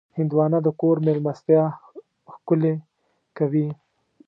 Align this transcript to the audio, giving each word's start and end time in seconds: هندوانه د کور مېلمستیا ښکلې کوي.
هندوانه 0.17 0.57
د 0.63 0.67
کور 0.79 0.95
مېلمستیا 1.05 1.63
ښکلې 2.33 2.73
کوي. 3.37 3.67